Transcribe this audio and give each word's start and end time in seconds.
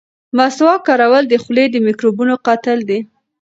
مسواک 0.37 0.81
کارول 0.87 1.23
د 1.29 1.33
خولې 1.43 1.65
د 1.69 1.75
میکروبونو 1.87 2.33
قاتل 2.45 2.79
دی. 2.89 2.99